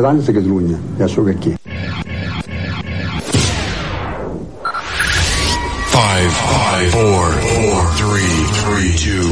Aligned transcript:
30 0.00 0.26
de 0.26 0.32
Catalunya, 0.32 0.78
ja 0.98 1.06
sóc 1.08 1.28
aquí. 1.28 1.54
Five, 5.92 6.32
five, 6.32 6.90
four, 6.90 7.26
four, 7.32 7.86
three, 8.00 8.36
three, 8.64 8.92
two, 8.96 9.28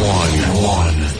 one, 0.00 0.34
one. 0.64 1.12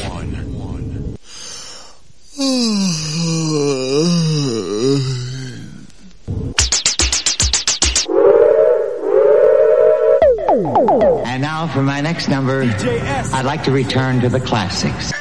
And 11.27 11.43
now 11.43 11.67
for 11.67 11.83
my 11.83 12.01
next 12.01 12.29
number, 12.29 12.63
I'd 12.63 13.45
like 13.45 13.65
to 13.65 13.71
return 13.71 14.21
to 14.21 14.29
the 14.29 14.41
classics. 14.41 15.13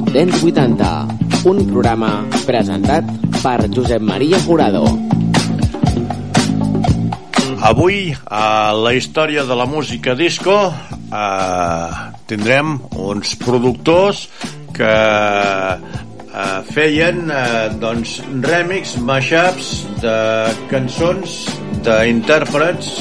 Hot 0.00 0.14
Dance 0.16 0.40
80, 0.40 1.44
un 1.44 1.58
programa 1.68 2.22
presentat 2.48 3.04
per 3.42 3.66
Josep 3.68 4.00
Maria 4.00 4.38
Jurado. 4.40 4.80
Avui, 7.68 7.98
a 8.24 8.72
la 8.72 8.94
història 8.96 9.44
de 9.44 9.58
la 9.60 9.66
música 9.68 10.14
disco, 10.16 10.56
eh, 10.72 12.00
tindrem 12.32 12.78
uns 12.96 13.36
productors 13.44 14.24
que 14.72 14.88
eh, 14.88 16.58
feien 16.72 17.28
eh, 17.28 17.68
doncs, 17.84 18.22
remix, 18.48 18.96
mashups 19.04 19.70
de 20.00 20.16
cançons 20.72 21.36
d'intèrprets 21.84 22.96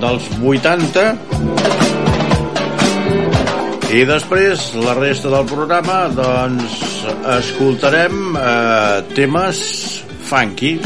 dels 0.00 0.32
80 0.40 1.81
i 3.92 4.04
després 4.08 4.70
la 4.80 4.94
resta 4.96 5.28
del 5.28 5.44
programa 5.44 6.06
doncs 6.16 6.78
escoltarem 7.34 8.36
eh, 8.40 9.02
temes 9.12 9.58
funky. 10.24 10.78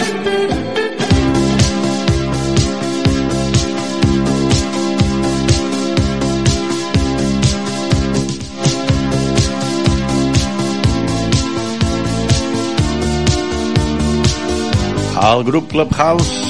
El 15.27 15.45
grup 15.47 15.71
Clubhouse 15.71 16.43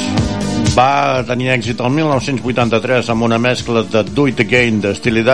va 0.77 1.23
tenir 1.29 1.53
èxit 1.53 1.85
el 1.85 1.93
1983 2.01 3.13
amb 3.13 3.29
una 3.29 3.39
mescla 3.41 3.85
de 3.93 4.05
Do 4.09 4.29
It 4.33 4.41
Again 4.49 4.81
de 4.85 4.97
Steely 4.97 5.25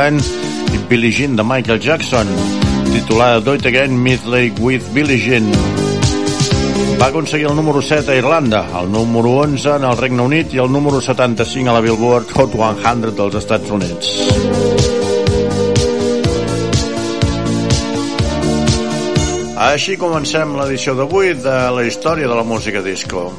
Billie 0.89 1.11
Jean 1.11 1.37
de 1.37 1.43
Michael 1.43 1.81
Jackson, 1.81 2.27
titulada 2.93 3.41
Do 3.41 3.55
It 3.55 3.67
Again 3.67 3.97
Midlake 3.97 4.59
with 4.61 4.83
Billie 4.93 5.19
Jean. 5.19 5.51
Va 7.01 7.07
aconseguir 7.07 7.47
el 7.47 7.57
número 7.57 7.83
7 7.83 8.13
a 8.13 8.17
Irlanda, 8.17 8.67
el 8.81 8.91
número 8.93 9.31
11 9.43 9.77
en 9.77 9.85
el 9.85 9.97
Regne 9.97 10.23
Unit 10.23 10.55
i 10.55 10.59
el 10.59 10.71
número 10.71 11.01
75 11.01 11.71
a 11.71 11.73
la 11.73 11.81
Billboard 11.81 12.31
Hot 12.35 12.55
100 12.55 13.17
dels 13.17 13.35
Estats 13.35 13.71
Units. 13.71 14.13
Així 19.63 19.97
comencem 19.97 20.57
l'edició 20.59 20.95
d'avui 20.99 21.35
de 21.39 21.59
la 21.75 21.87
història 21.87 22.27
de 22.29 22.39
la 22.39 22.45
música 22.45 22.83
disco. 22.83 23.31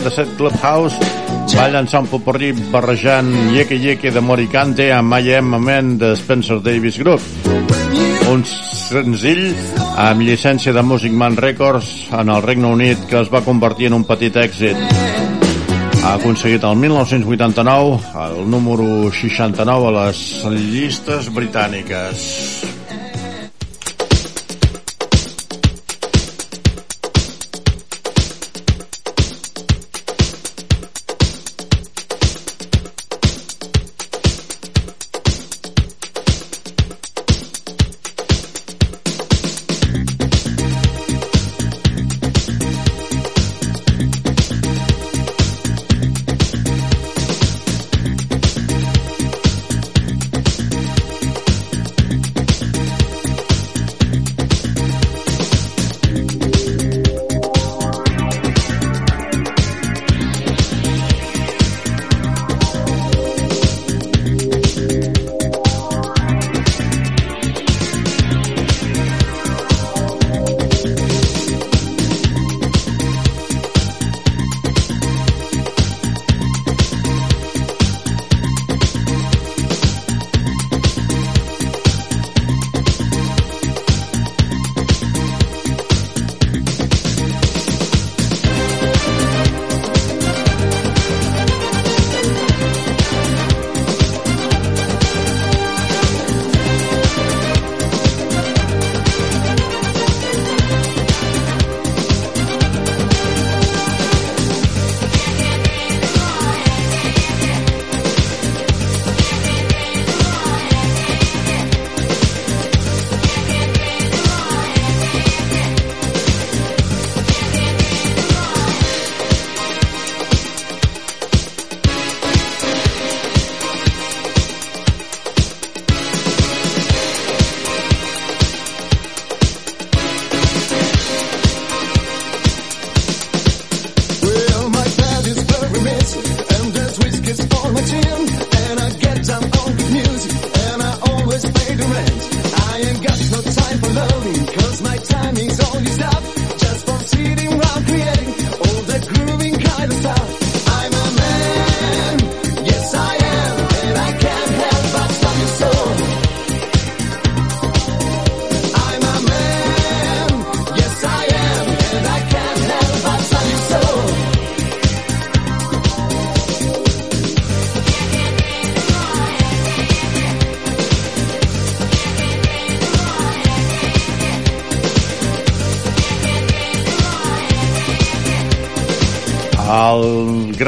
1987 0.00 0.36
Clubhouse 0.38 0.96
va 1.58 1.66
llançar 1.68 2.00
un 2.00 2.06
popurrí 2.08 2.54
barrejant 2.72 3.28
Yeke 3.52 3.76
Yeke 3.76 4.12
de 4.14 4.22
Moricante 4.24 4.86
amb 4.96 5.18
I 5.18 5.34
Am 5.36 5.54
a 5.54 5.58
Man 5.60 5.98
de 6.00 6.14
Spencer 6.16 6.60
Davis 6.64 6.96
Group. 7.02 7.20
Un 8.30 8.44
senzill 8.46 9.42
amb 10.00 10.24
llicència 10.24 10.72
de 10.72 10.84
Music 10.86 11.12
Man 11.12 11.36
Records 11.36 11.90
en 12.16 12.32
el 12.32 12.40
Regne 12.46 12.70
Unit 12.72 13.04
que 13.10 13.20
es 13.20 13.32
va 13.32 13.44
convertir 13.44 13.90
en 13.90 13.98
un 14.00 14.06
petit 14.08 14.40
èxit. 14.40 14.80
Ha 16.00 16.14
aconseguit 16.14 16.64
el 16.64 16.80
1989 16.80 18.00
el 18.24 18.48
número 18.48 19.10
69 19.12 19.92
a 19.92 19.96
les 19.98 20.24
llistes 20.72 21.28
britàniques. 21.28 22.59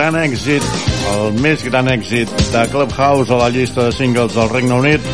gran 0.02 0.16
èxit, 0.18 0.64
el 1.12 1.36
més 1.38 1.60
gran 1.62 1.86
èxit 1.86 2.30
de 2.50 2.62
Clubhouse 2.72 3.30
a 3.30 3.36
la 3.38 3.50
llista 3.54 3.84
de 3.86 3.92
singles 3.94 4.34
del 4.34 4.48
Regne 4.50 4.74
Unit 4.74 5.04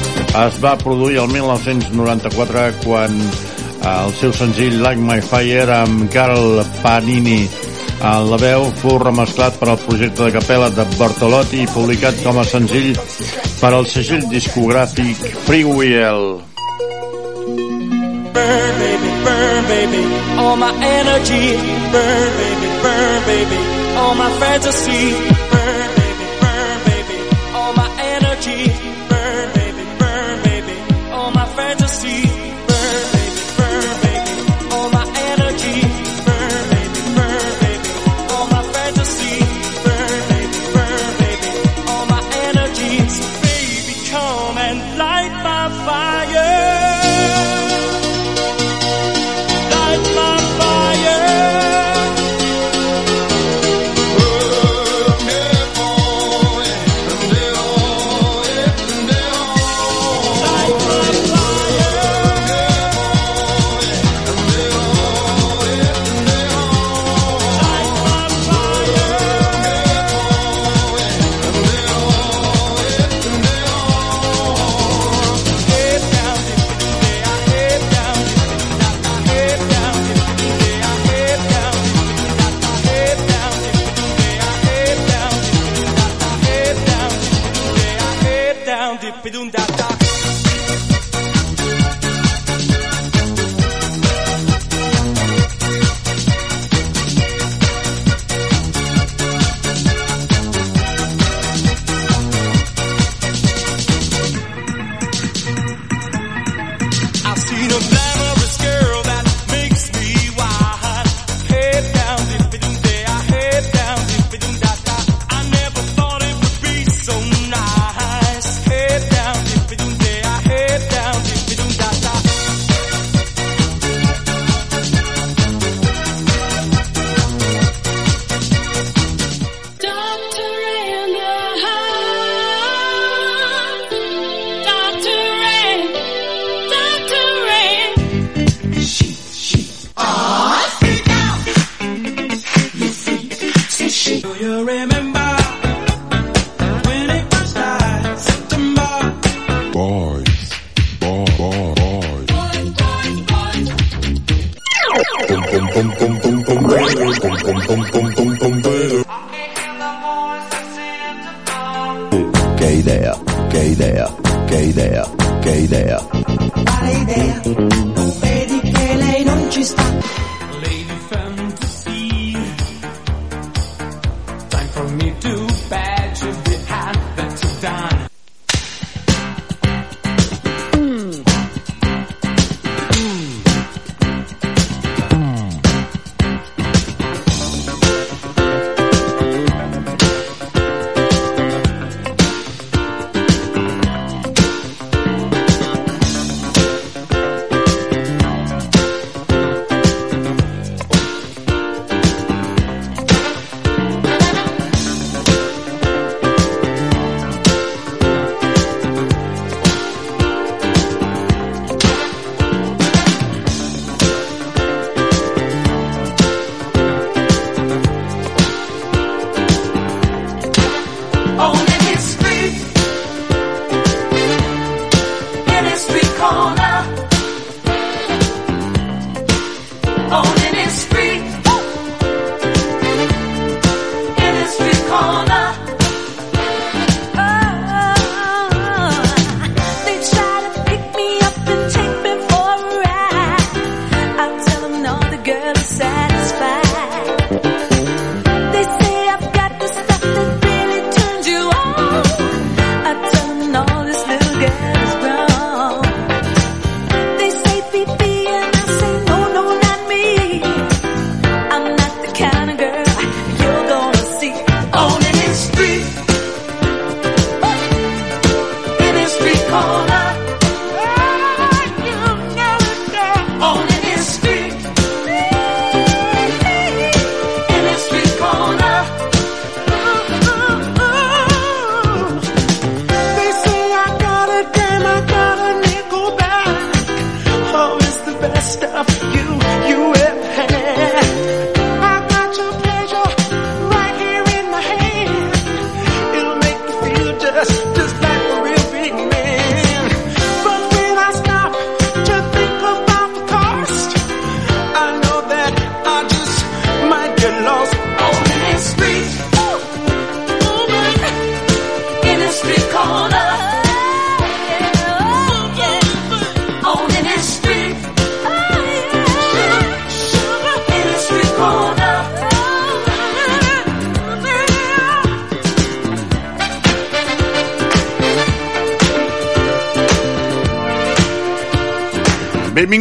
es 0.40 0.56
va 0.62 0.78
produir 0.80 1.18
el 1.20 1.28
1994 1.28 2.62
quan 2.86 3.18
eh, 3.20 3.90
el 3.90 4.14
seu 4.16 4.32
senzill 4.32 4.78
Like 4.80 5.04
My 5.04 5.20
Fire 5.20 5.74
amb 5.76 6.06
Carl 6.14 6.62
Panini 6.80 7.42
a 8.00 8.14
la 8.24 8.40
veu 8.40 8.64
fou 8.80 8.96
remesclat 9.02 9.58
per 9.60 9.68
al 9.74 9.80
projecte 9.82 10.24
de 10.24 10.32
capella 10.38 10.70
de 10.72 10.86
Bertolotti 10.94 11.66
i 11.66 11.70
publicat 11.74 12.22
com 12.24 12.40
a 12.40 12.48
senzill 12.48 12.94
per 13.60 13.74
al 13.74 13.84
segell 13.92 14.24
discogràfic 14.32 15.20
Freewheel. 15.44 16.30
Burn, 18.32 18.72
baby, 18.80 19.12
burn, 19.26 19.68
baby, 19.68 20.06
all 20.38 20.56
my 20.56 20.72
energy. 20.80 21.58
Burn, 21.92 22.32
baby, 22.40 22.72
burn, 22.80 23.20
baby, 23.28 23.77
all 23.98 24.14
my 24.14 24.30
fantasy. 24.42 25.04
Burn, 25.52 25.88
baby, 26.00 26.26
burn, 26.42 26.78
baby, 26.90 27.18
all 27.58 27.72
my 27.74 27.88
energy. 28.14 28.60
Burn, 29.10 29.46
baby, 29.58 29.84
burn, 30.00 30.42
baby, 30.48 30.76
all 31.12 31.30
my 31.32 31.46
fantasy. 31.58 32.57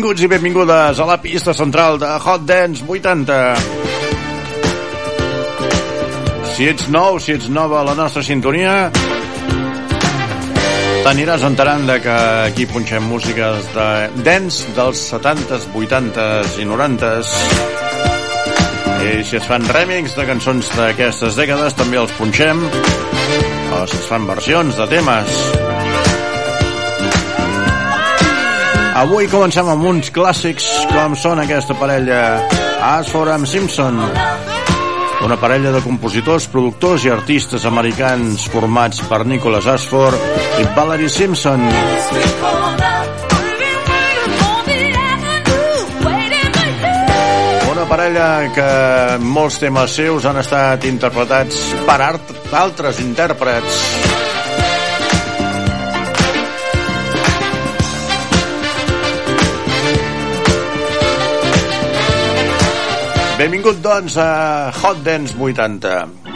Benvinguts 0.07 0.23
i 0.23 0.27
benvingudes 0.31 0.99
a 1.03 1.05
la 1.05 1.17
pista 1.19 1.51
central 1.53 1.97
de 1.99 2.07
Hot 2.07 2.45
Dance 2.47 2.79
80. 2.87 3.55
Si 6.53 6.67
ets 6.71 6.87
nou, 6.87 7.19
si 7.19 7.33
ets 7.35 7.49
nova 7.51 7.81
a 7.81 7.83
la 7.89 7.95
nostra 7.97 8.23
sintonia, 8.23 8.87
t'aniràs 11.03 11.43
enterant 11.43 11.83
de 11.91 11.99
que 12.05 12.15
aquí 12.45 12.69
punxem 12.71 13.03
músiques 13.03 13.67
de 13.75 13.89
dance 14.23 14.71
dels 14.79 15.03
70s, 15.11 15.67
80s 15.75 16.55
i 16.63 16.69
90s. 16.71 17.33
I 19.11 19.17
si 19.27 19.41
es 19.41 19.49
fan 19.51 19.67
remix 19.75 20.15
de 20.15 20.23
cançons 20.31 20.71
d'aquestes 20.79 21.35
dècades, 21.35 21.75
també 21.75 21.99
els 21.99 22.15
punxem. 22.15 22.63
O 23.75 23.83
si 23.83 23.99
es 23.99 24.07
fan 24.07 24.23
versions 24.31 24.79
de 24.79 24.87
temes. 24.87 25.76
Avui 28.97 29.27
comencem 29.29 29.67
amb 29.69 29.83
uns 29.85 30.07
clàssics 30.09 30.65
com 30.89 31.13
són 31.21 31.37
aquesta 31.43 31.75
parella 31.77 32.21
Ashford 32.81 33.29
amb 33.29 33.45
Simpson. 33.45 33.99
Una 35.21 35.37
parella 35.37 35.69
de 35.75 35.83
compositors, 35.85 36.47
productors 36.49 37.05
i 37.05 37.13
artistes 37.13 37.67
americans 37.69 38.47
formats 38.49 39.03
per 39.05 39.21
Nicholas 39.29 39.69
Ashford 39.69 40.17
i 40.63 40.65
Valerie 40.73 41.13
Simpson. 41.13 41.61
Una 47.69 47.85
parella 47.85 48.27
que 48.57 48.69
molts 49.21 49.61
temes 49.61 49.93
seus 50.01 50.25
han 50.25 50.41
estat 50.41 50.89
interpretats 50.89 51.61
per 51.85 52.01
art, 52.01 52.37
altres 52.65 53.05
intèrprets 53.05 54.16
Benvingut, 63.37 63.77
doncs, 63.83 64.15
a 64.17 64.71
Hot 64.73 65.03
Dance 65.05 65.35
80. 65.37 66.26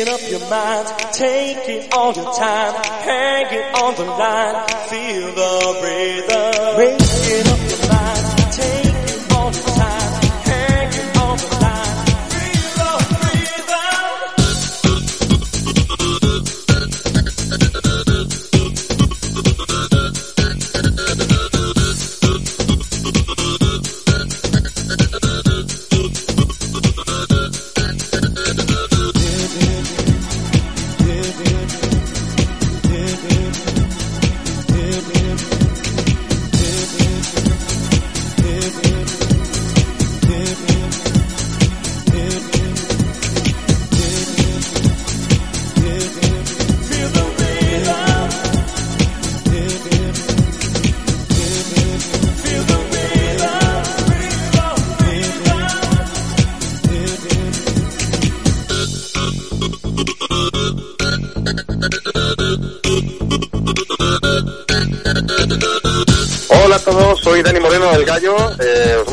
Breaking 0.00 0.14
up 0.14 0.30
your 0.30 0.48
mind, 0.48 0.88
taking 1.12 1.92
all 1.92 2.14
your 2.14 2.32
time, 2.32 2.72
hanging 3.04 3.74
on 3.74 3.94
the 3.96 4.04
line, 4.04 4.66
feel 4.88 5.34
the 5.34 5.80
rhythm. 5.82 6.76
Breaking 6.76 7.52
up 7.52 7.59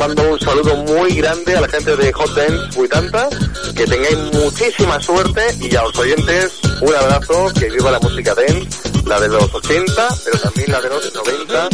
mando 0.07 0.31
un 0.31 0.39
saludo 0.39 0.75
muy 0.83 1.15
grande 1.15 1.55
a 1.55 1.61
la 1.61 1.67
gente 1.67 1.95
de 1.95 2.13
Hot 2.13 2.33
Dance 2.33 2.79
80. 2.79 3.29
Que 3.75 3.85
tengáis 3.85 4.17
muchísima 4.33 4.99
suerte 5.01 5.41
y 5.59 5.75
a 5.75 5.83
los 5.83 5.97
oyentes 5.97 6.59
un 6.81 6.95
abrazo. 6.95 7.47
Que 7.59 7.69
viva 7.69 7.91
la 7.91 7.99
música 7.99 8.33
dance, 8.33 8.89
la 9.05 9.19
de 9.19 9.27
los 9.27 9.53
80, 9.53 10.07
pero 10.23 10.39
también 10.39 10.71
la 10.71 10.81
de 10.81 10.89
los 10.89 11.13
90 11.13 11.69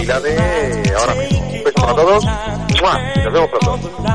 y 0.00 0.06
la 0.06 0.20
de 0.20 0.94
ahora 0.96 1.14
mismo. 1.14 1.40
Un 1.40 1.64
beso 1.64 1.74
para 1.74 1.94
todos. 1.94 2.24
¡Mua! 2.24 3.14
Nos 3.24 3.32
vemos 3.32 3.50
pronto. 3.50 4.11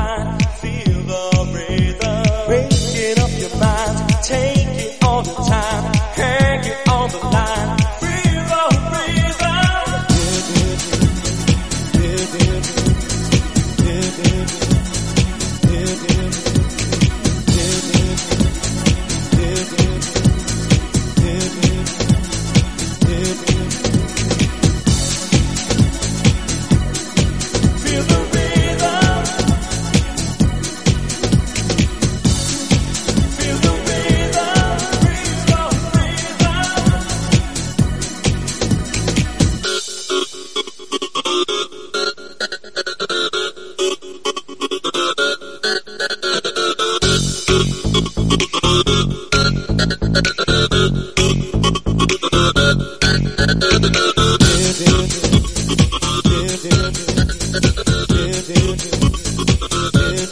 Yeah, 59.00 59.10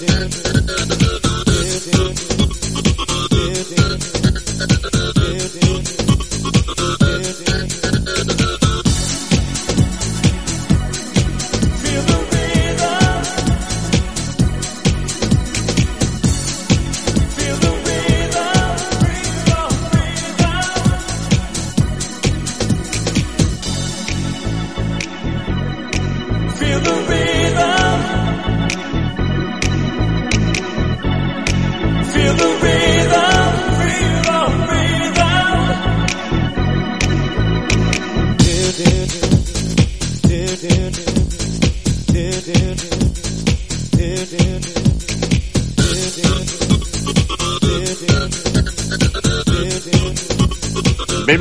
yeah, 0.03 0.29
yeah. 2.39 2.46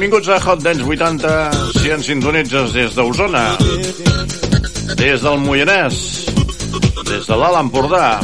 Benvinguts 0.05 0.29
a 0.29 0.37
Hot 0.37 0.61
Dance 0.61 0.83
80, 0.85 1.79
si 1.81 1.89
ens 1.89 2.05
sintonitzes 2.05 2.75
des 2.75 2.93
d'Osona, 2.93 3.55
des 4.99 5.23
del 5.23 5.39
Moianès, 5.41 5.97
des 7.09 7.25
de 7.25 7.37
l'Alt 7.41 7.57
Empordà, 7.63 8.19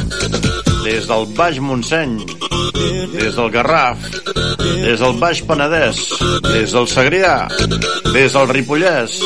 des 0.84 1.10
del 1.10 1.26
Baix 1.34 1.58
Montseny, 1.58 2.22
des 3.17 3.34
del 3.34 3.50
Garraf, 3.50 3.98
des 4.62 5.02
del 5.02 5.17
Baix 5.26 5.41
Penedès, 5.41 6.06
des 6.52 6.70
del 6.70 6.86
Segrià, 6.86 7.36
des 8.13 8.30
del 8.30 8.54
Ripollès, 8.54 9.17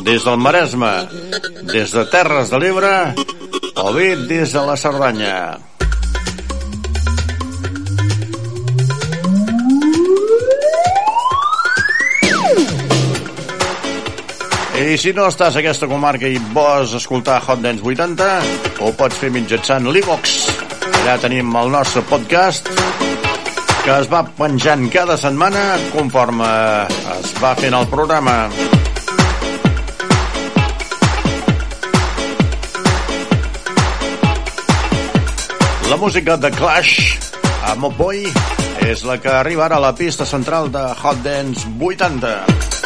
des 0.00 0.24
del 0.24 0.40
Maresme, 0.40 0.94
des 1.74 1.92
de 1.92 2.08
Terres 2.08 2.48
de 2.48 2.64
l'Ebre 2.64 2.98
o 3.84 3.92
bé 3.92 4.14
des 4.16 4.56
de 4.56 4.64
la 4.64 4.80
Cerdanya. 4.80 5.67
Si 14.98 15.12
no 15.14 15.28
estàs 15.30 15.54
a 15.54 15.60
aquesta 15.60 15.86
comarca 15.86 16.26
i 16.26 16.40
vols 16.54 16.90
escoltar 16.98 17.36
Hot 17.46 17.60
Dance 17.62 17.84
80, 17.86 18.24
ho 18.82 18.88
pots 18.98 19.18
fer 19.20 19.28
mitjançant 19.30 19.86
l'Ivox. 19.94 20.32
Allà 21.00 21.14
tenim 21.22 21.52
el 21.60 21.70
nostre 21.70 22.02
podcast 22.08 22.66
que 23.84 23.94
es 23.94 24.08
va 24.10 24.24
penjant 24.40 24.88
cada 24.90 25.14
setmana 25.20 25.62
conforme 25.92 26.48
es 27.14 27.30
va 27.38 27.52
fent 27.60 27.76
el 27.78 27.86
programa. 27.92 28.34
La 35.92 36.00
música 36.00 36.36
de 36.36 36.50
Clash 36.58 36.98
a 37.70 37.76
Moboy 37.78 38.26
és 38.88 39.06
la 39.06 39.20
que 39.22 39.30
arriba 39.30 39.68
ara 39.68 39.78
a 39.78 39.86
la 39.90 39.94
pista 39.94 40.26
central 40.26 40.72
de 40.74 40.88
Hot 41.04 41.22
Dance 41.22 41.70
80. 41.78 42.77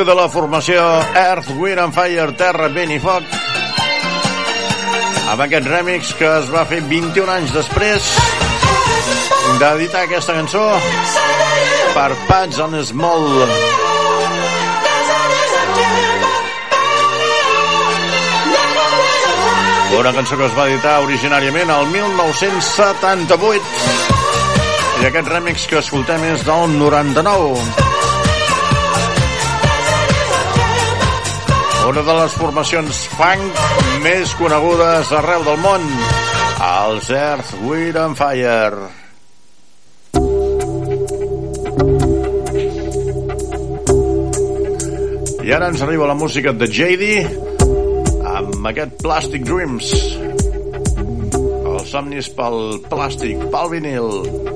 Música 0.00 0.14
de 0.14 0.20
la 0.20 0.28
formació 0.28 0.80
Earth, 1.14 1.50
Wind 1.58 1.78
and 1.78 1.92
Fire, 1.92 2.32
Terra, 2.32 2.68
Vent 2.72 2.90
i 2.94 2.98
Foc 3.02 3.22
amb 5.28 5.42
aquest 5.44 5.66
remix 5.68 6.14
que 6.16 6.24
es 6.38 6.48
va 6.48 6.64
fer 6.64 6.80
21 6.88 7.28
anys 7.34 7.52
després 7.52 8.06
d'editar 9.60 10.04
aquesta 10.06 10.32
cançó 10.38 10.62
per 11.92 12.16
Pats 12.30 12.58
on 12.64 12.78
Small. 12.84 13.44
Una 20.00 20.12
cançó 20.16 20.36
que 20.40 20.46
es 20.48 20.56
va 20.56 20.68
editar 20.70 21.00
originàriament 21.04 21.68
al 21.76 21.84
1978 21.92 23.60
i 25.02 25.06
aquest 25.12 25.28
remix 25.36 25.68
que 25.68 25.78
escoltem 25.84 26.24
és 26.32 26.40
del 26.48 26.78
99 26.78 27.89
una 31.90 32.02
de 32.06 32.14
les 32.14 32.34
formacions 32.38 32.98
funk 33.18 33.56
més 34.04 34.30
conegudes 34.38 35.08
arreu 35.18 35.42
del 35.42 35.56
món 35.58 35.86
Els 36.62 37.08
Earth, 37.10 37.50
Wind 37.66 37.96
and 37.98 38.14
Fire. 38.14 38.84
I 45.42 45.56
ara 45.56 45.72
ens 45.72 45.82
arriba 45.82 46.06
la 46.06 46.14
música 46.14 46.54
de 46.54 46.70
JD 46.70 47.10
amb 48.36 48.70
aquest 48.70 48.94
Plastic 49.02 49.48
Dreams. 49.50 49.90
Els 51.34 51.90
somnis 51.90 52.30
pel 52.38 52.60
plàstic, 52.86 53.42
pel 53.50 53.74
vinil. 53.74 54.49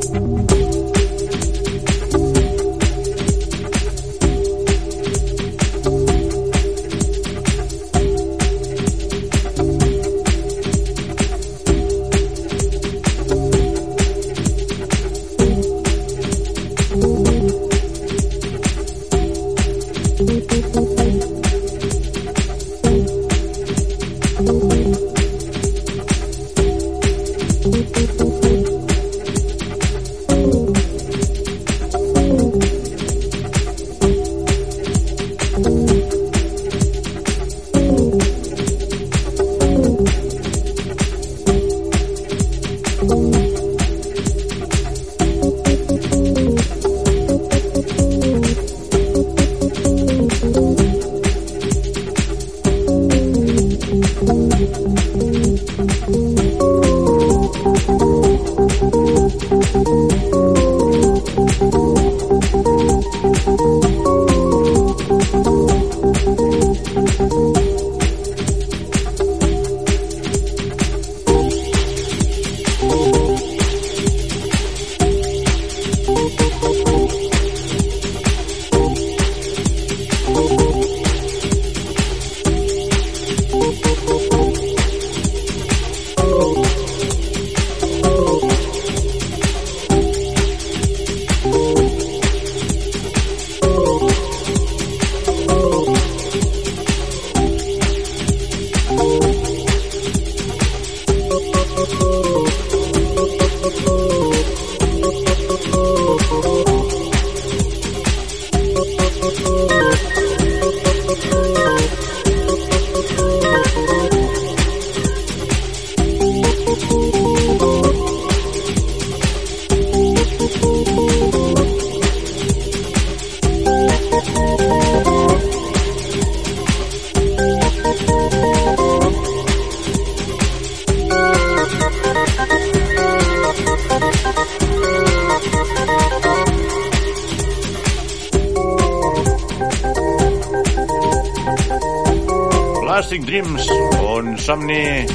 Somni 144.54 145.06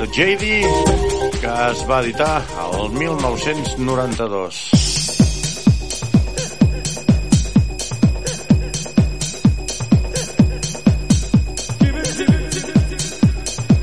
de 0.00 0.06
JD 0.16 0.44
que 1.40 1.50
es 1.70 1.80
va 1.88 1.98
editar 2.00 2.36
el 2.64 2.90
1992. 2.90 4.60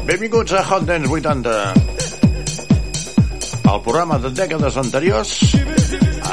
Benvinguts 0.08 0.54
a 0.54 0.64
Hot 0.72 0.86
Dance 0.90 1.10
80, 1.12 1.74
el 3.74 3.82
programa 3.86 4.18
de 4.18 4.34
dècades 4.34 4.78
anteriors 4.82 5.38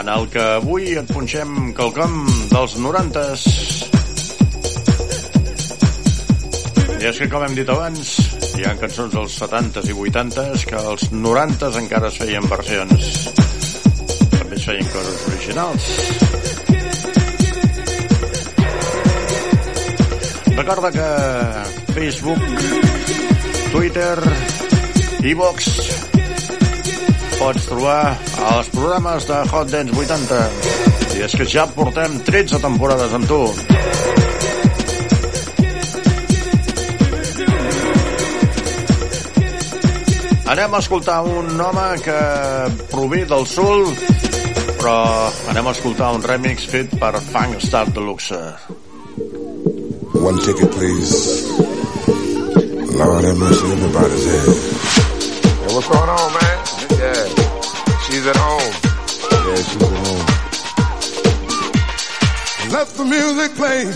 en 0.01 0.09
el 0.09 0.31
que 0.33 0.47
avui 0.57 0.95
et 0.97 1.13
punxem 1.13 1.75
quelcom 1.77 2.23
dels 2.55 2.81
90s 2.81 3.50
I 7.01 7.07
és 7.09 7.17
que, 7.17 7.31
com 7.33 7.41
hem 7.41 7.55
dit 7.57 7.69
abans, 7.73 8.09
hi 8.59 8.65
ha 8.69 8.75
cançons 8.77 9.15
dels 9.15 9.37
70s 9.41 9.87
i 9.89 9.95
80s 9.97 10.67
que 10.69 10.77
als 10.77 11.07
90s 11.15 11.79
encara 11.81 12.11
es 12.13 12.19
feien 12.21 12.45
versions. 12.51 13.07
També 14.35 14.59
es 14.59 14.67
feien 14.69 14.91
coses 14.93 15.23
originals. 15.31 15.89
Recorda 20.59 20.93
que 20.93 21.09
Facebook, 21.97 22.45
Twitter, 23.73 24.21
iVox 25.33 25.73
pots 27.41 27.65
trobar 27.73 28.01
els 28.53 28.69
programes 28.77 29.25
de 29.33 29.41
Hot 29.49 29.73
Dance 29.73 29.97
80. 30.05 30.45
I 31.17 31.29
és 31.31 31.41
que 31.41 31.49
ja 31.49 31.65
portem 31.73 32.21
13 32.29 32.61
temporades 32.61 33.17
amb 33.17 33.33
tu. 33.33 33.45
Anem 40.51 40.75
a 40.75 40.79
escoltar 40.83 41.23
un 41.23 41.61
home 41.61 42.01
que 42.03 42.21
prové 42.91 43.21
del 43.25 43.47
sul, 43.47 43.85
però 44.81 45.31
anem 45.53 45.69
a 45.71 45.75
escoltar 45.77 46.09
un 46.17 46.25
remix 46.27 46.67
fet 46.67 46.97
per 46.99 47.21
Funk 47.23 47.63
Star 47.63 47.87
Deluxe. 47.95 48.41
One 50.19 50.43
ticket, 50.43 50.75
please. 50.75 51.47
Lord 52.99 53.25
have 53.31 53.39
mercy, 53.39 53.71
everybody's 53.77 54.27
head. 54.27 54.51
Hey, 55.63 55.71
what's 55.71 55.87
going 55.87 56.11
on, 56.19 56.33
man? 56.35 56.59
Yeah, 56.99 57.31
she's 58.09 58.27
at 58.27 58.35
home. 58.35 58.75
Yeah, 59.47 59.63
she's 59.71 59.83
at 59.87 59.95
home. 60.03 60.27
Let 62.75 62.89
the 62.99 63.05
music 63.05 63.55
play. 63.55 63.87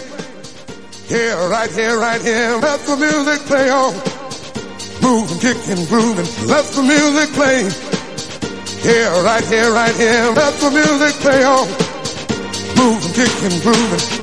Here, 1.09 1.37
right 1.51 1.73
here, 1.73 1.99
right 1.99 2.23
here. 2.23 2.59
Let 2.63 2.79
the 2.87 2.97
music 2.97 3.41
play 3.51 3.71
on. 3.71 4.14
Moving, 5.45 5.63
kicking, 5.63 5.87
grooving. 5.87 6.49
Let 6.49 6.65
the 6.73 6.83
music 6.83 7.35
play. 7.35 7.69
Here, 8.81 9.11
right 9.23 9.45
here, 9.45 9.71
right 9.73 9.95
here. 9.95 10.31
Let 10.33 10.55
the 10.59 10.71
music 10.71 11.21
play 11.21 11.45
on. 11.45 11.69
Moving, 12.79 13.13
kicking, 13.13 13.61
grooving. 13.61 14.01
I'm 14.01 14.14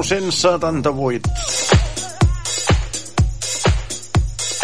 1978. 0.00 1.28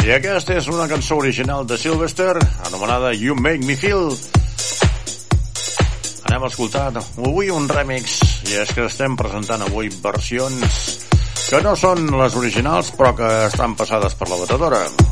I 0.07 0.13
aquesta 0.15 0.55
és 0.57 0.69
una 0.73 0.87
cançó 0.89 1.19
original 1.21 1.67
de 1.69 1.77
Sylvester, 1.77 2.39
anomenada 2.65 3.13
You 3.13 3.35
Make 3.37 3.67
Me 3.67 3.77
Feel. 3.77 4.15
Anem 6.31 6.47
a 6.47 6.49
escoltar 6.49 6.89
avui 6.97 7.51
un 7.53 7.69
remix, 7.69 8.17
i 8.49 8.57
és 8.63 8.73
que 8.73 8.87
estem 8.89 9.17
presentant 9.19 9.67
avui 9.67 9.93
versions 10.01 10.65
que 11.51 11.61
no 11.63 11.77
són 11.77 12.09
les 12.17 12.35
originals, 12.41 12.95
però 12.97 13.13
que 13.19 13.29
estan 13.51 13.77
passades 13.77 14.17
per 14.17 14.31
la 14.33 14.41
batedora. 14.41 15.06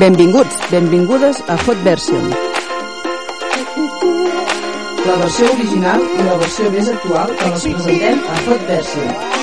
Benvinguts, 0.00 0.56
benvingudes 0.70 1.42
a 1.46 1.58
Hot 1.66 1.82
Version. 1.84 2.30
La 5.04 5.16
versió 5.20 5.50
original 5.52 6.06
i 6.06 6.24
la 6.24 6.38
versió 6.40 6.70
més 6.72 6.88
actual 6.94 7.36
que 7.36 7.52
les 7.52 7.68
presentem 7.68 8.24
a 8.24 8.40
Hot 8.46 8.66
Version. 8.72 9.39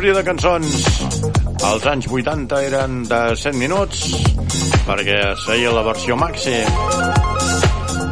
Majoria 0.00 0.16
de 0.16 0.24
cançons 0.24 0.84
als 1.68 1.84
anys 1.90 2.06
80 2.08 2.58
eren 2.64 2.92
de 3.04 3.18
100 3.36 3.58
minuts 3.60 3.98
perquè 4.86 5.18
seia 5.42 5.74
la 5.76 5.82
versió 5.84 6.14
maxi. 6.16 6.54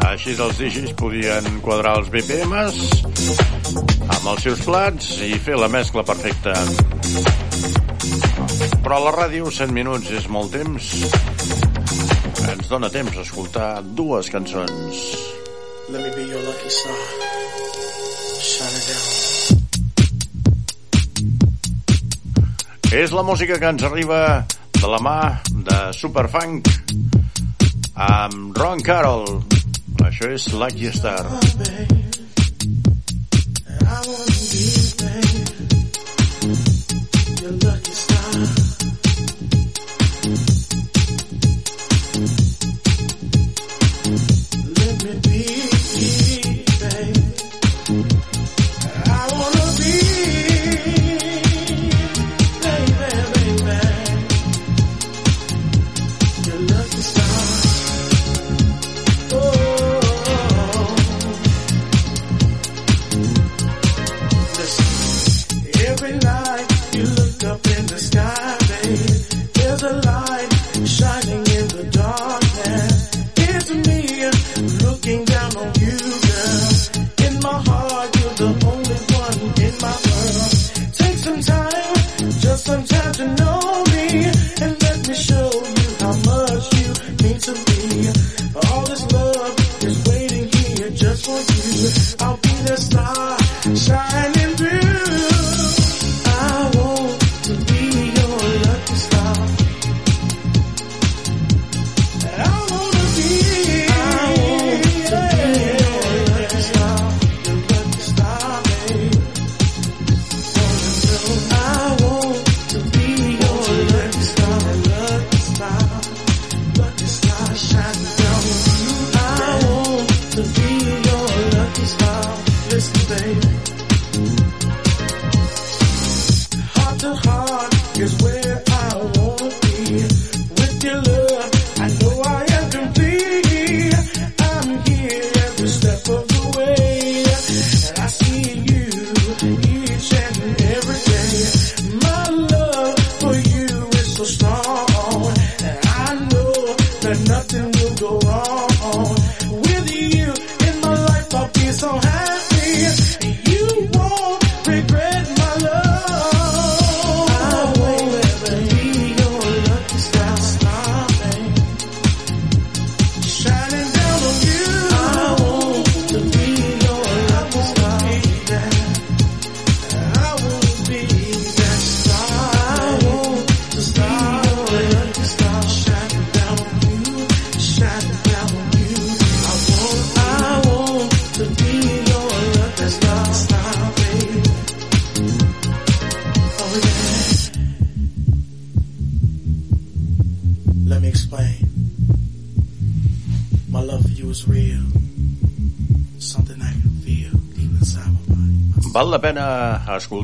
Així 0.05 0.35
els 0.35 0.59
DJs 0.59 0.93
podien 0.99 1.47
quadrar 1.65 1.95
els 1.97 2.11
BPMs 2.13 2.77
amb 4.05 4.27
els 4.35 4.45
seus 4.45 4.61
plats 4.67 5.15
i 5.25 5.31
fer 5.41 5.57
la 5.57 5.71
mescla 5.73 6.03
perfecta. 6.05 6.53
Però 8.85 8.99
a 8.99 9.03
la 9.07 9.15
ràdio 9.17 9.49
100 9.49 9.73
minuts 9.73 10.11
és 10.13 10.27
molt 10.29 10.53
temps. 10.53 10.91
Ens 12.53 12.69
dona 12.69 12.91
temps 12.93 13.17
a 13.17 13.25
escoltar 13.25 13.71
dues 13.81 14.29
cançons. 14.29 15.01
Let 15.89 16.05
me 16.05 16.13
be 16.13 16.29
your 16.29 16.45
lucky 16.45 16.69
star. 16.69 17.01
Shine 18.45 18.77
it 18.77 18.93
down. 18.93 19.18
És 22.89 23.11
la 23.13 23.21
música 23.21 23.59
que 23.61 23.69
ens 23.69 23.83
arriba 23.85 24.21
de 24.79 24.89
la 24.89 24.97
mà 25.05 25.19
de 25.67 25.77
Superfunk 25.93 26.71
amb 27.93 28.57
Ron 28.57 28.81
Carroll. 28.81 29.43
Això 30.09 30.33
és 30.33 30.49
Lucky 30.57 30.89
Star. 30.97 31.21
Your 31.29 31.98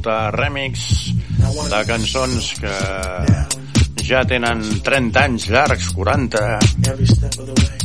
escoltar 0.06 0.38
remix 0.38 1.10
de 1.70 1.86
cançons 1.88 2.54
que 2.62 2.74
ja 4.06 4.22
tenen 4.30 4.62
30 4.86 5.24
anys 5.24 5.48
llargs, 5.50 5.88
40, 5.98 6.38
Every 6.86 7.08
step 7.08 7.40
of 7.40 7.48
the 7.48 7.54
way. 7.58 7.78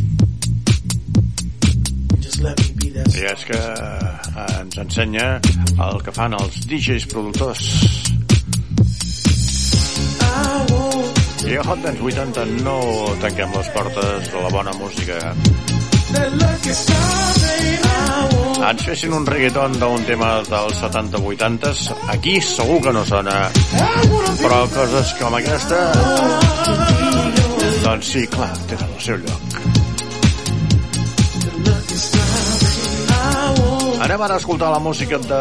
Just 2.21 2.43
let 2.43 2.61
me 2.61 2.69
be 2.77 2.91
that 2.93 3.09
i 3.17 3.25
és 3.25 3.45
que 3.49 3.57
eh, 3.57 4.61
ens 4.61 4.77
ensenya 4.85 5.41
el 5.87 6.03
que 6.05 6.13
fan 6.13 6.37
els 6.37 6.61
DJs 6.69 7.09
productors. 7.09 7.65
I 11.49 11.57
a 11.57 11.65
Hot 11.65 11.81
Dance 11.81 12.05
80 12.05 12.45
no 12.67 12.77
tanquem 13.25 13.49
les 13.57 13.69
portes 13.73 14.29
de 14.29 14.39
la 14.45 14.53
bona 14.53 14.77
música. 14.77 15.17
baby. 16.13 16.41
Ens 18.61 18.83
fessin 18.85 19.15
un 19.17 19.25
reggaeton 19.27 19.73
d'un 19.81 20.03
tema 20.05 20.31
dels 20.45 20.81
70-80, 20.83 21.71
aquí 22.13 22.37
segur 22.45 22.81
que 22.85 22.93
no 22.93 23.05
sona. 23.09 23.37
Però 24.43 24.59
coses 24.75 25.15
com 25.21 25.37
aquesta... 25.39 25.79
Doncs 27.81 28.11
sí, 28.13 28.27
clar, 28.29 28.51
tenen 28.69 28.93
el 28.93 29.01
seu 29.01 29.17
lloc. 29.25 29.57
Anem 34.01 34.27
ara 34.27 34.37
a 34.37 34.41
escoltar 34.41 34.71
la 34.73 34.81
música 34.81 35.19
de 35.25 35.41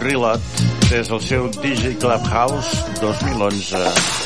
Rilot 0.00 0.60
des 0.90 1.08
del 1.08 1.24
seu 1.24 1.48
DJ 1.56 1.96
Clubhouse 2.00 2.84
2011. 3.00 4.21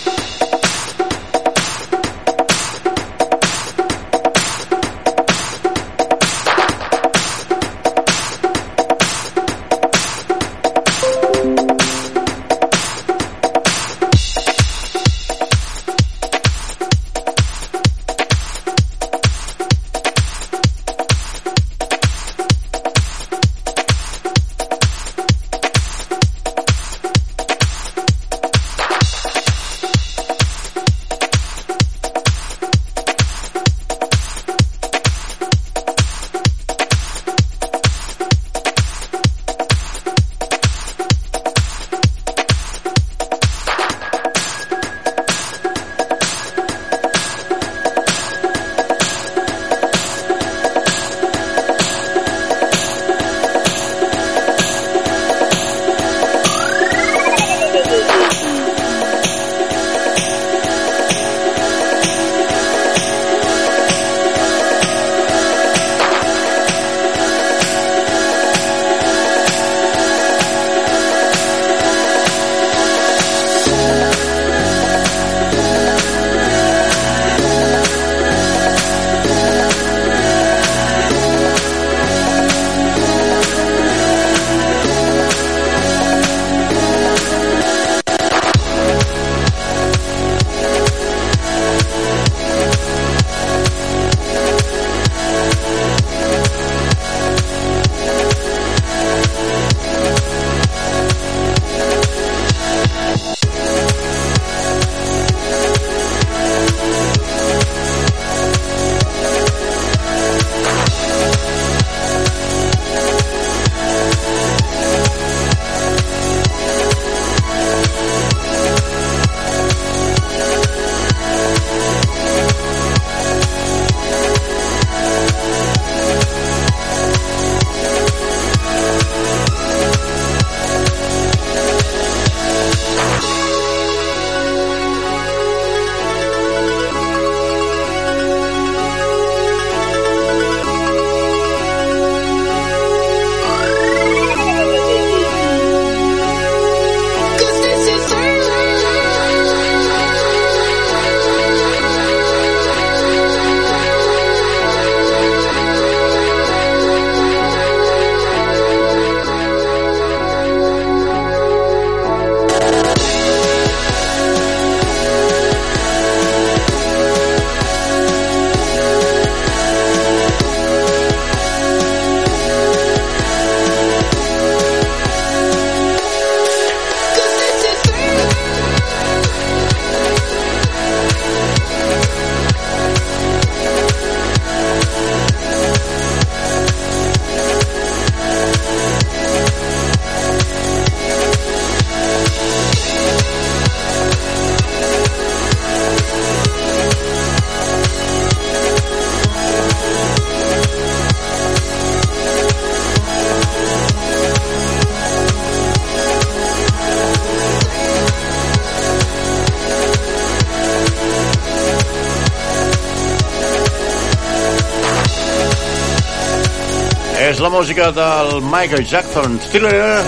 És 217.37 217.43
la 217.45 217.51
música 217.53 217.91
del 217.93 218.39
Michael 218.41 218.87
Jackson 218.89 219.34
Thriller, 219.51 219.99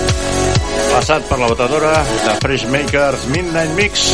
passat 0.95 1.27
per 1.29 1.37
la 1.37 1.51
batedora 1.51 1.91
de 2.25 2.37
Freshmakers 2.41 3.27
Midnight 3.29 3.75
Mix. 3.77 4.07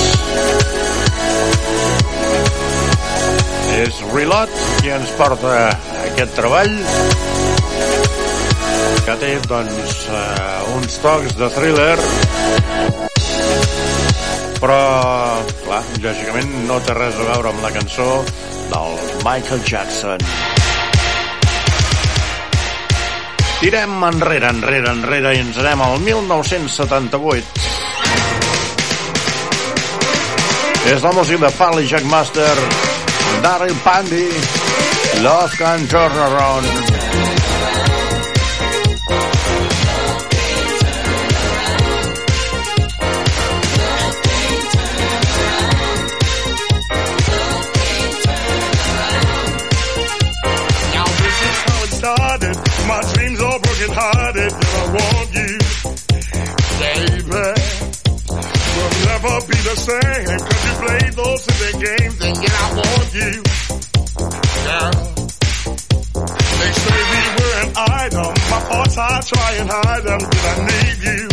És 3.77 4.01
Reload 4.11 4.51
qui 4.81 4.91
ens 4.97 5.13
porta 5.15 5.53
aquest 6.09 6.35
treball 6.41 6.75
que 9.07 9.17
té, 9.23 9.31
doncs, 9.47 9.95
uh, 10.11 10.75
uns 10.81 10.99
tocs 11.07 11.39
de 11.39 11.53
thriller 11.55 11.95
però, 14.59 14.83
clar, 15.63 15.85
lògicament 16.03 16.59
no 16.67 16.83
té 16.83 16.99
res 16.99 17.23
a 17.23 17.31
veure 17.31 17.55
amb 17.55 17.63
la 17.63 17.75
cançó 17.79 18.11
del 18.75 19.01
Michael 19.23 19.63
Jackson. 19.71 20.54
Tirem 23.61 24.03
enrere, 24.05 24.51
enrere, 24.51 24.91
enrere 24.91 25.35
i 25.37 25.41
ens 25.45 25.59
anem 25.63 25.83
al 25.85 25.99
1978. 26.05 27.65
És 30.95 31.01
la 31.03 31.13
música 31.17 31.47
de 31.47 31.53
Farley 31.55 31.89
Jackmaster, 31.89 32.51
Daryl 33.43 33.77
Pandy, 33.87 34.29
Love 35.23 35.57
Can 35.57 35.89
Turn 35.89 36.21
Around. 36.29 36.94
And 69.61 69.71
hide. 69.71 70.03
Did 70.03 70.11
I 70.11 70.57
need 70.67 70.99
you? 71.05 71.29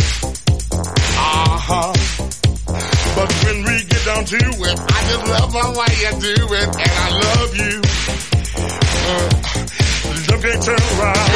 Uh-huh. 1.18 1.92
But 3.16 3.30
when 3.44 3.58
we 3.64 3.84
get 3.84 4.02
down 4.04 4.24
to 4.24 4.36
it, 4.36 4.78
I 4.78 4.98
just 5.10 5.24
love 5.28 5.52
the 5.52 5.64
way 5.78 5.92
you 6.02 6.12
do 6.20 6.34
it, 6.54 6.68
and 6.82 6.92
I 6.92 7.08
love 7.22 7.52
you. 7.62 7.82
Uh, 9.10 9.28
look 10.30 10.44
ain't 10.44 10.62
turn 10.62 10.82
around. 10.92 11.30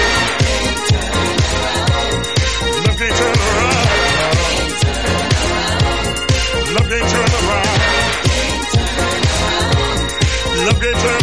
Look 2.86 3.00
ain't 3.02 3.16
turn 3.16 3.36
around. 3.46 3.86
Look 6.74 6.90
ain't 6.96 7.08
turn 7.12 7.30
around. 7.40 7.76
Look 10.66 10.82
ain't 10.82 11.00
turn 11.00 11.10
around. 11.10 11.15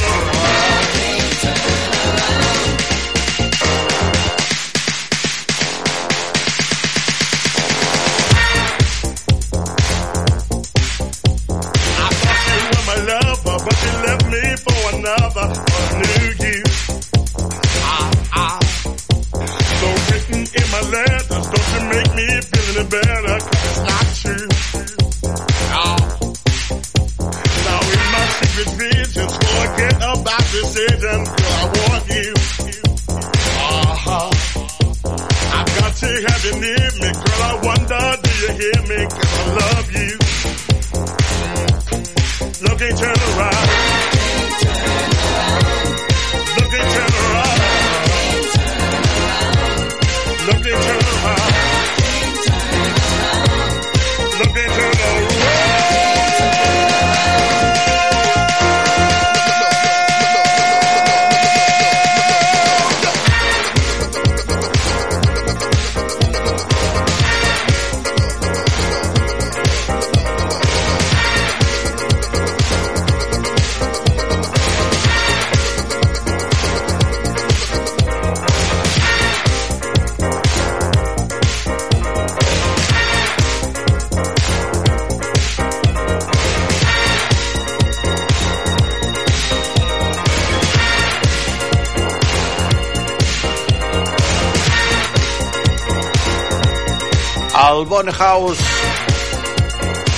House 98.11 98.59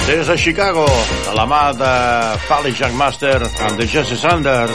des 0.08 0.28
de 0.28 0.36
Chicago, 0.38 0.86
de 1.26 1.34
la 1.36 1.46
mà 1.46 1.74
de 1.74 1.92
Fally 2.48 2.72
Jackmaster 2.74 3.42
and 3.66 3.78
de 3.78 3.88
Jesse 3.88 4.18
Sanders. 4.18 4.74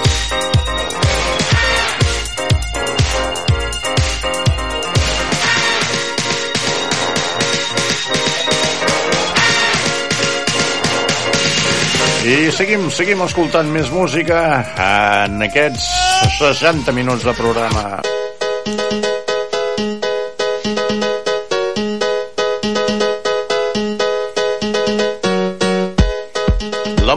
I 12.30 12.50
seguim, 12.52 12.90
seguim 12.94 13.22
escoltant 13.24 13.70
més 13.74 13.90
música 13.90 14.40
en 14.76 15.42
aquests 15.46 15.88
60 16.38 16.92
minuts 16.92 17.24
de 17.26 17.34
programa. 17.38 18.00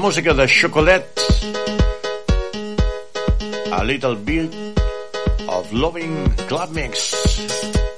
Música 0.03 0.33
de 0.33 0.45
Chocolate 0.49 1.07
A 3.71 3.83
Little 3.85 4.15
Bit 4.15 4.53
of 5.47 5.71
Loving 5.71 6.25
Club 6.49 6.71
Mix 6.71 7.92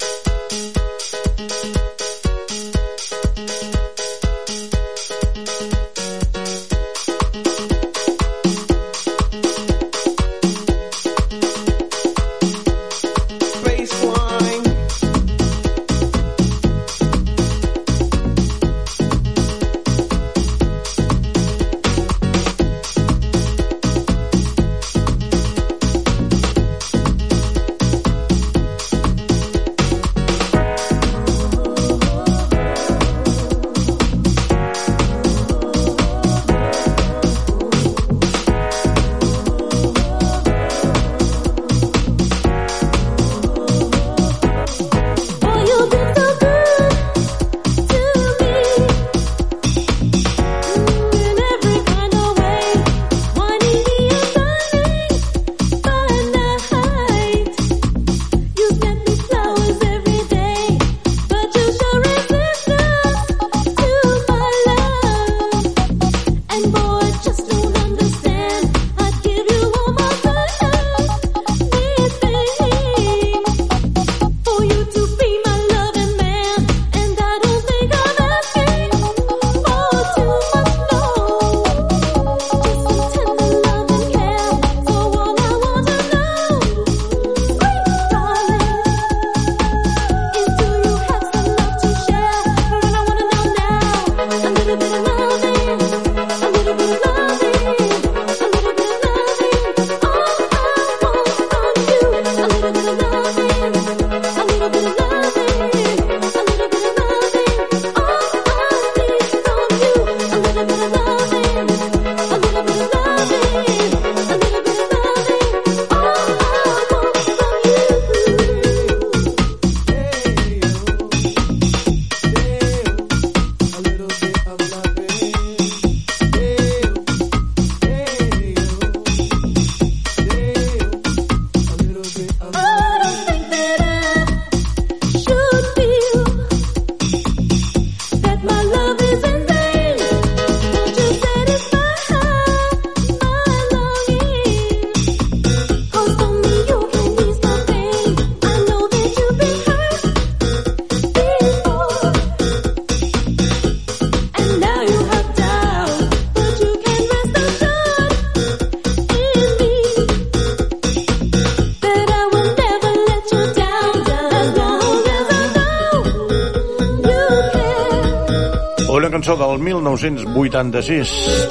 del 169.55 169.63
1986 169.63 171.47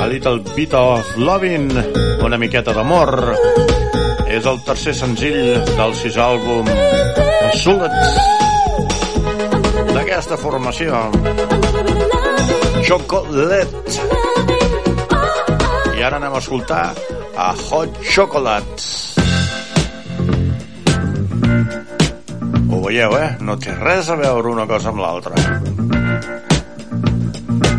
A 0.00 0.06
Little 0.06 0.42
Bit 0.54 0.74
of 0.74 1.16
Lovin 1.16 1.66
Una 2.22 2.36
miqueta 2.38 2.72
d'amor. 2.74 3.34
És 4.30 4.46
el 4.46 4.60
tercer 4.66 4.94
senzill 4.94 5.64
del 5.78 5.94
sis 5.98 6.18
àlbum 6.22 6.68
Solets. 7.62 8.18
D'aquesta 9.90 10.38
formació 10.38 11.00
Chocolate 12.86 13.82
I 15.96 16.06
ara 16.06 16.20
anem 16.20 16.34
a 16.34 16.42
escoltar 16.44 16.92
a 17.34 17.50
Hot 17.70 18.02
Chocolate 18.06 18.94
ho 22.70 22.80
veieu, 22.82 23.12
eh? 23.18 23.28
No 23.40 23.56
té 23.58 23.72
res 23.78 24.10
a 24.12 24.16
veure 24.20 24.52
una 24.52 24.66
cosa 24.68 24.92
amb 24.92 25.00
l'altra. 25.00 25.85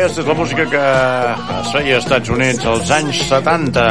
Aquesta 0.00 0.22
és 0.22 0.28
la 0.30 0.34
música 0.34 0.64
que 0.64 0.82
es 1.60 1.72
feia 1.74 1.96
als 1.98 2.06
Estats 2.06 2.30
Units 2.32 2.62
als 2.70 2.90
anys 2.96 3.18
70. 3.28 3.82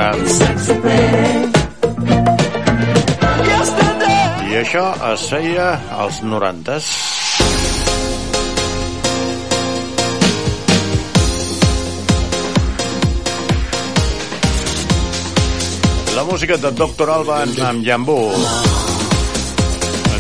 I 4.50 4.58
això 4.58 4.86
es 5.12 5.26
feia 5.30 5.68
als 6.02 6.18
90s. 6.26 6.88
La 16.16 16.24
música 16.32 16.58
de 16.58 16.74
Dr. 16.82 17.14
Alban 17.20 17.54
amb 17.70 17.86
Jambú. 17.86 18.24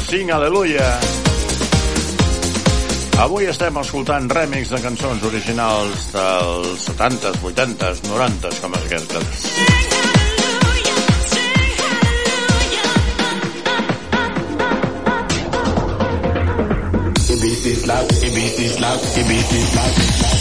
Sing 0.05 0.29
Aleluia. 0.37 0.85
Aleluia. 0.85 1.18
Avui 3.19 3.49
estem 3.51 3.75
escoltant 3.81 4.29
remix 4.31 4.69
de 4.71 4.77
cançons 4.79 5.23
originals 5.27 6.05
dels 6.13 6.85
70s, 6.87 7.41
80s, 7.49 7.99
90s, 8.07 8.61
com 8.63 8.77
és 8.79 8.85
aquestes. 8.87 9.43
It 17.29 17.41
beats 17.41 17.63
this 17.63 17.83
Ibiza 18.23 18.61
is 18.69 18.79
love, 18.79 19.03
Ibiza 19.19 19.55
is 19.63 19.75
love. 19.75 20.38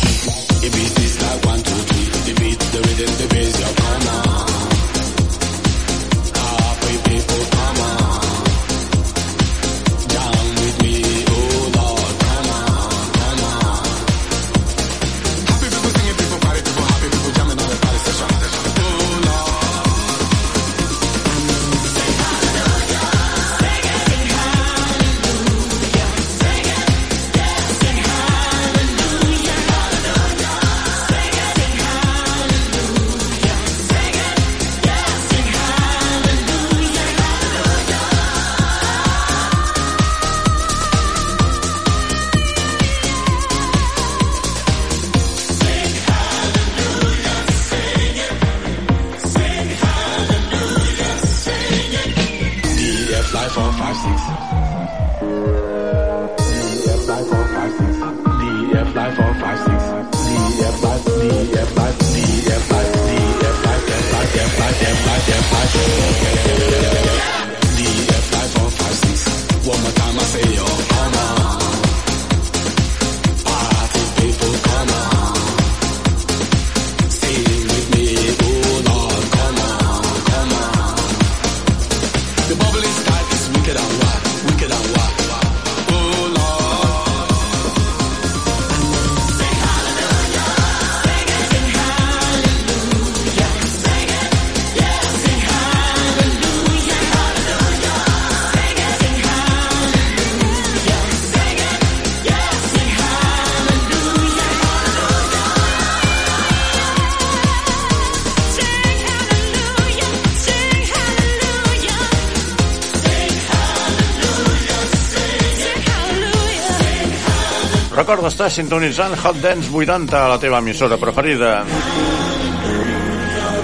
estàs 118.29 118.59
sintonitzant 118.59 119.15
Hot 119.23 119.39
Dance 119.41 119.71
80 119.73 120.17
a 120.19 120.29
la 120.29 120.39
teva 120.41 120.59
emissora 120.61 120.99
preferida. 121.01 121.63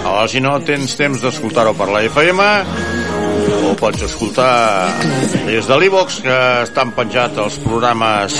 O 0.09 0.25
si 0.31 0.41
no 0.41 0.55
tens 0.65 0.95
temps 0.97 1.21
d'escoltar-ho 1.21 1.75
per 1.77 1.89
la 1.93 2.01
FM, 2.09 2.47
ho 3.69 3.75
pots 3.81 4.07
escoltar 4.07 4.89
des 5.45 5.69
de 5.69 5.79
l'Ivox, 5.81 6.21
que 6.25 6.39
estan 6.63 6.95
penjats 6.97 7.41
els 7.45 7.59
programes. 7.65 8.39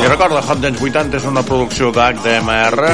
I 0.00 0.12
recorda, 0.12 0.44
Hot 0.44 0.60
Dance 0.60 0.84
80 0.84 1.20
és 1.20 1.30
una 1.30 1.44
producció 1.46 1.92
d'HDMR 1.94 2.90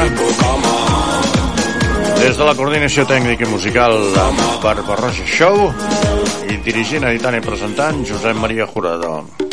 des 2.16 2.38
de 2.38 2.46
la 2.46 2.54
coordinació 2.58 3.04
tècnica 3.10 3.46
i 3.46 3.50
musical 3.50 3.98
per 4.62 4.78
Barroja 4.86 5.26
Show 5.26 6.25
dirigint, 6.66 7.04
editant 7.06 7.38
i 7.38 7.42
presentant, 7.44 8.02
Josep 8.08 8.42
Maria 8.42 8.66
Jurador. 8.66 9.45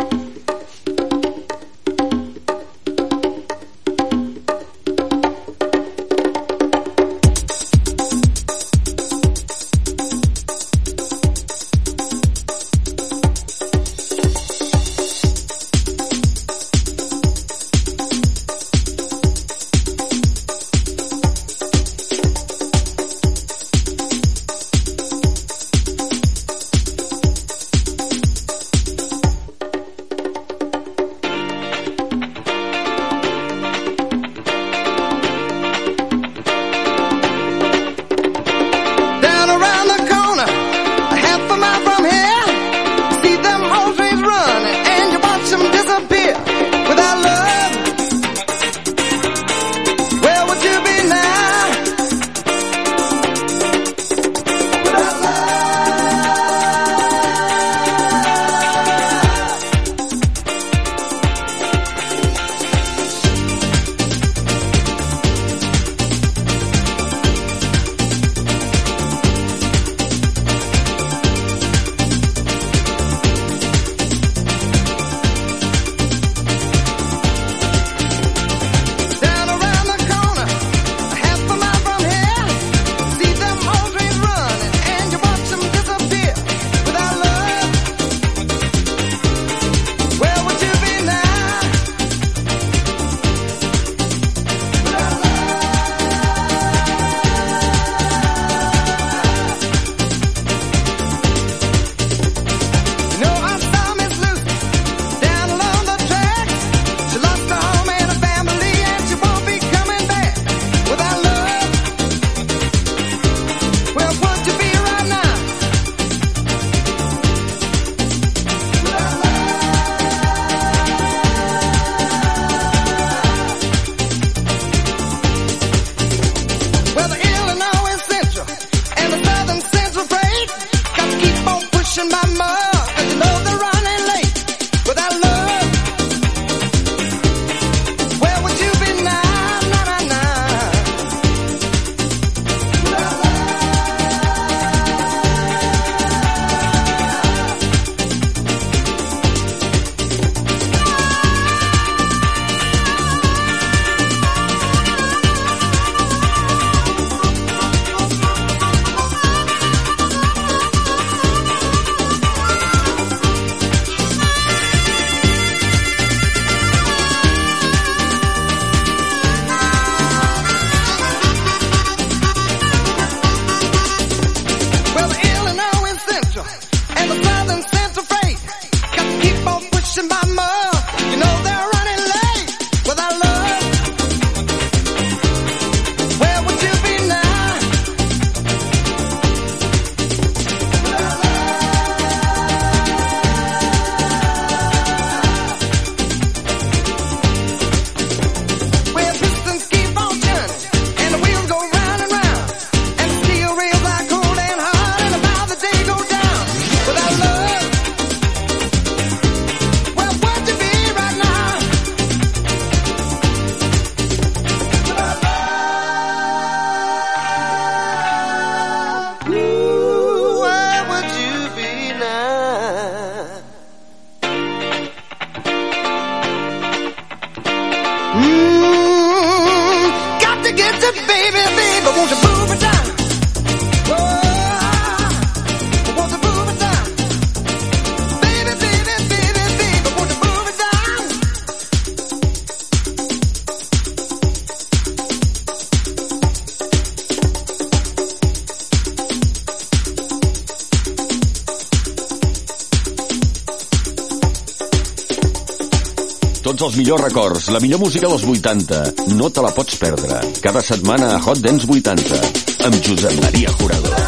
els 256.73 256.79
millors 256.81 257.03
records, 257.03 257.47
la 257.53 257.59
millor 257.61 257.81
música 257.83 258.09
dels 258.09 258.23
80. 258.25 258.79
No 259.19 259.29
te 259.29 259.43
la 259.45 259.51
pots 259.53 259.77
perdre. 259.77 260.23
Cada 260.41 260.63
setmana 260.65 261.11
a 261.13 261.21
Hot 261.21 261.43
Dance 261.45 261.69
80 261.69 262.23
amb 262.65 262.81
Josep 262.81 263.21
Maria 263.21 263.53
Jurado. 263.59 264.02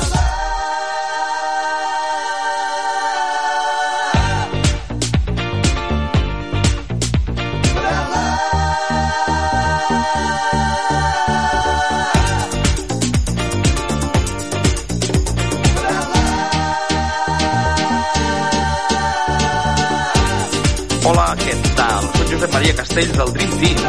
castells 22.95 23.17
del 23.17 23.33
Dream 23.33 23.51
Team 23.59 23.79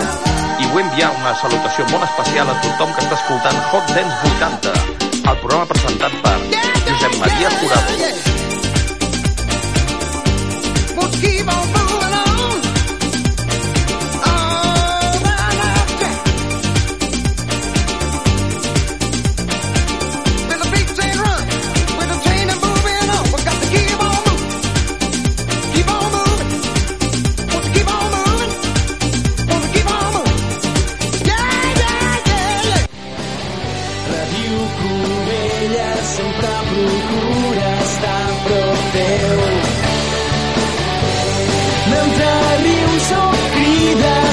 i 0.63 0.67
vull 0.73 0.83
enviar 0.83 1.13
una 1.21 1.35
salutació 1.39 1.87
molt 1.93 2.07
especial 2.09 2.51
a 2.51 2.57
tothom 2.65 2.91
que 2.97 3.05
està 3.05 3.19
escoltant 3.21 3.61
Hot 3.71 3.95
Dance 3.95 4.33
80, 4.33 4.75
el 5.15 5.41
programa 5.45 5.71
presentat 5.71 6.19
per 6.27 6.37
Josep 6.89 7.19
Maria 7.23 7.55
Jurado. 7.61 8.06